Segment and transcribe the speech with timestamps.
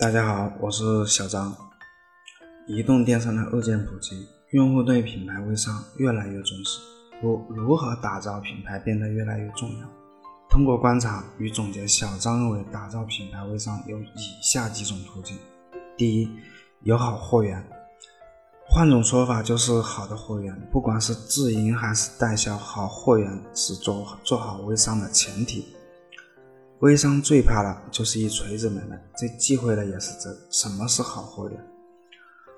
[0.00, 1.52] 大家好，我是小张。
[2.68, 6.78] 移动电商的日渐普及，用户对品牌微商越来越重视。
[7.20, 9.88] 如如何打造品牌变得越来越重要。
[10.48, 15.36] 通过观察与总结，小张认为打造品牌微商有以下几种途径：
[15.96, 16.30] 第一，
[16.84, 17.68] 有好货源。
[18.68, 25.74] 换种说法就是好的货源，不管是自营还是代销，好货源是做做好微商的前提。
[26.80, 30.30] 微商最怕的就是一锤子买卖，最忌讳的也是这。
[30.48, 31.58] 什么是好货源？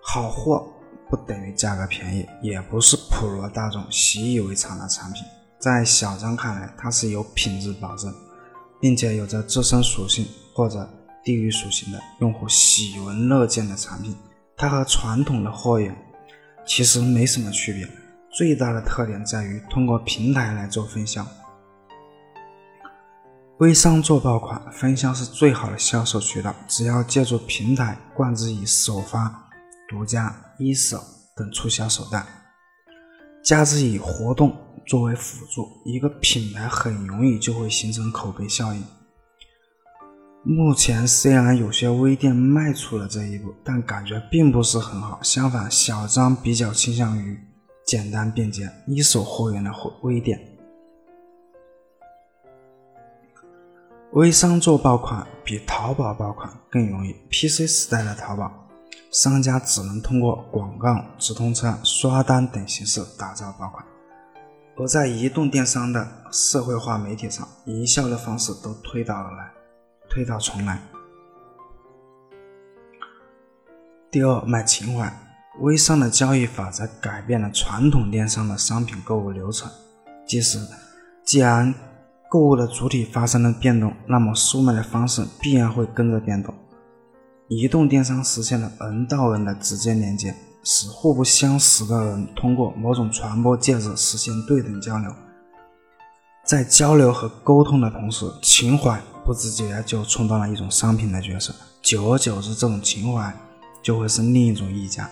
[0.02, 0.70] 好货
[1.08, 5.24] 不等于价格便宜，也不是普罗大众习以为常的产品。
[5.58, 8.14] 在小张看来，它是有品质保证，
[8.78, 10.86] 并且有着自身属性或者
[11.24, 14.14] 地域属性的用户喜闻乐见的产品。
[14.54, 15.96] 它和传统的货源
[16.66, 17.88] 其实没什么区别，
[18.30, 21.26] 最大的特点在于通过平台来做分销。
[23.60, 26.54] 微商做爆款，分销是最好的销售渠道。
[26.66, 29.50] 只要借助平台，冠之以首发、
[29.86, 30.98] 独家、一手
[31.36, 32.24] 等促销手段，
[33.44, 38.82] 加之以活动作为辅助，一个品牌很容易就会形成口碑效应。
[40.42, 45.22] 目前虽然有些微店迈出了这一步，但感觉并不是很好。
[45.22, 47.38] 相反，小张比较倾向于
[47.86, 49.70] 简单便捷、一手货源的
[50.00, 50.49] 微店。
[54.14, 57.12] 微商做爆款比淘宝爆款更容易。
[57.30, 58.52] PC 时代的淘宝，
[59.12, 63.84] 商家只能通过广告、直通车、刷单等形式打造爆款；
[64.76, 69.52] 而在移动电商的社会化媒体上，营销的方式都推倒而来，
[70.08, 70.82] 推倒重来。
[74.10, 75.12] 第二，卖情怀。
[75.60, 79.70] 微商的交易法则改变了传统电商的商品购物流程，
[80.26, 80.58] 即是
[81.24, 81.72] 既然。
[82.30, 86.54] 购物的主体发生了变动，那么售卖的方式必然会跟着变动。
[87.48, 95.12] 移动电商实现了人到人的直接连接，使互不相识的人通过某种传播介质实现对等交流。
[96.44, 101.52] 在交流和沟通的同时，情怀不自觉就充当了一种商品的角色。
[101.82, 103.34] 久而久之，这种情怀
[103.82, 105.10] 就会是另一种溢价。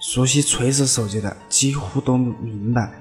[0.00, 2.92] 熟悉锤子手机的几乎都明白，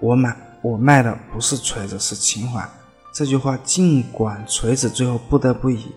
[0.00, 0.36] 我买。
[0.64, 2.66] 我卖的不是锤子，是情怀。
[3.12, 5.92] 这句话尽管锤子最后不得不以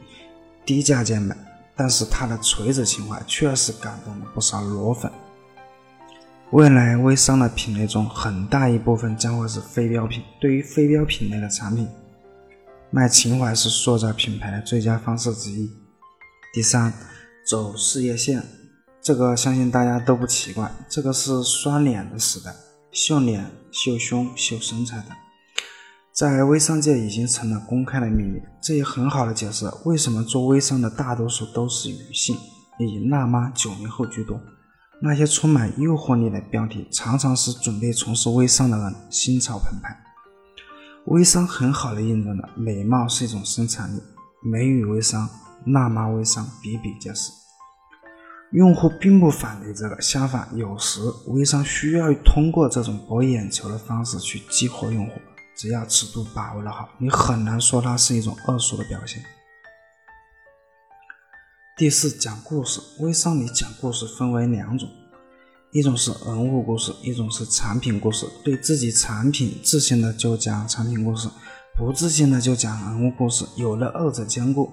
[0.66, 1.34] 低价贱卖，
[1.74, 5.10] 但是他的锤子情怀确实感动了不少裸粉。
[6.52, 10.22] 未来微商的品类中，很大一部分将会是非标品。
[10.42, 11.88] 对于非标品类的产品，
[12.92, 15.72] 卖情怀是塑造品牌的最佳方式之一。
[16.54, 16.92] 第三，
[17.46, 18.44] 走事业线，
[19.02, 22.54] 这个相信大家都不奇怪，这个是刷脸的时代。
[22.92, 23.46] 秀脸、
[23.78, 25.16] 秀胸、秀身材的，
[26.12, 28.42] 在微商界已经成了公开的秘密。
[28.60, 32.36] 这也很好的解释为什么做微商的大多数都是女性，
[32.80, 34.42] 以辣妈、九零后居多。
[35.00, 39.96] 那些充满诱惑力的标题，常常是准备从事微商的人心潮澎湃。
[41.06, 44.02] 微商很好的印证了美貌是一种生产力，
[44.42, 45.30] 美女微商、
[45.68, 47.32] 辣妈微商比比皆是。
[48.52, 55.20] 用户并不反对这个，相反，有时微商需要通过这种博眼球的方式去激活用户。
[55.58, 59.22] 只要尺度把握的好，你很难说它是一种恶俗的表现。
[61.76, 62.80] 第四，讲故事。
[63.00, 64.88] 微商里讲故事分为两种，
[65.74, 68.26] 一种是人物故事，一种是产品故事。
[68.46, 71.28] 对自己产品自信的就讲产品故事，
[71.78, 74.72] 不自信的就讲人物故事，有了二者兼顾。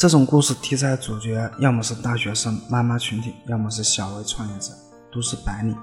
[0.00, 4.72] 这种故事题材主角要么是大学生、妈妈群体，要么是小微创业者、
[5.12, 5.76] 都是白领。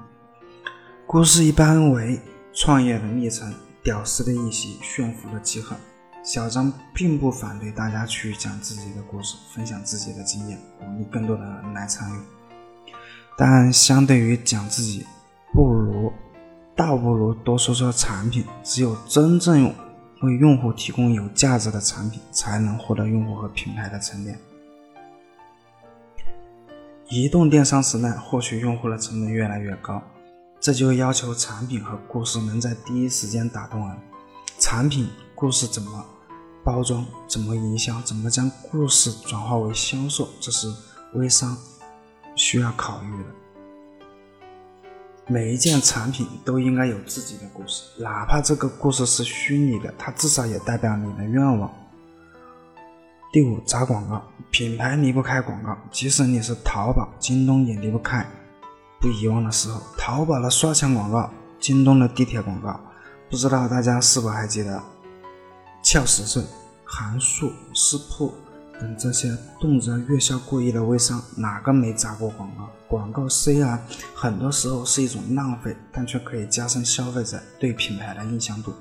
[1.06, 2.20] 故事一般为
[2.52, 5.76] 创业的历程、屌丝的逆袭、炫富的集合。
[6.24, 12.20] 小张并不反对大家去讲自己的故事，分享自己的经验，鼓励更多的人来参与。
[13.38, 15.06] 但相对于讲自己，
[15.54, 16.12] 不如
[16.76, 18.44] 倒不如多说说产品。
[18.64, 19.76] 只有真正用
[20.22, 24.40] 为用户提供有价值的产品，才能获得用户和品牌的沉淀。
[27.10, 30.02] 移动电商时代，获取用户的成本越来越高，
[30.60, 33.98] 这就要求产品和故事能在第一时间打动人。
[34.60, 36.06] 产品故事怎么
[36.64, 40.68] 包装，怎么营销，怎么将故事转化为销售，这是
[41.14, 41.56] 微商
[42.36, 43.30] 需要考虑的。
[45.30, 51.70] 每一件产品都应该有自己的故事，哪怕这个故事是虚拟的，它至少也代表你的愿望。
[53.34, 58.26] 第五，砸广告，品牌离不开广告，即使你是淘宝、京东也离不开。
[59.02, 62.80] 不遗忘的时候，淘宝的刷墙广告，京东的地铁广告，
[63.30, 64.82] 不知道大家是否还记得？
[65.84, 66.42] 俏十岁、
[66.86, 68.34] 韩束、思铺、
[68.80, 72.70] 等这些动辄月销过亿的微商，哪个没砸过广告？
[72.88, 73.82] 广告虽然
[74.16, 78.74] 很多时候是一种浪费，但却可以加深消费者对品牌的印象度。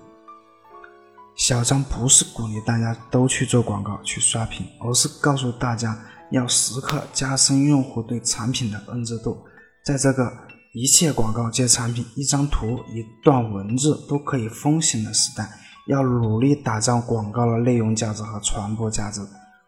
[1.35, 5.99] 小张不是鼓励大家都去做广告、去刷屏，而是告诉大家
[6.31, 9.37] 要时刻加深用户对产品的认知度。
[9.85, 10.33] 在这个
[10.73, 15.47] 一切广告皆产品，一张图、一段文字都可以风行的时代，
[15.89, 19.21] 要努力打造广告的内容价值和传播价值。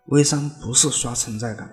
[0.07, 1.71] 微商不是刷存在感，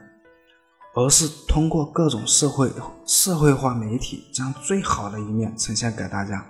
[0.95, 2.71] 而是通过各种社会
[3.05, 6.45] 社会化媒体，将最好的一面呈现给大家。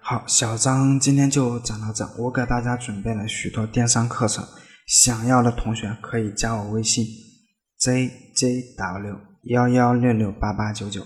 [0.00, 4.44] 好，小张今天就讲到这，我给大家准备了许多电商课程，
[4.86, 7.06] 想要的同学可以加我微信
[7.78, 11.02] ：jjw 幺幺六六八八九九。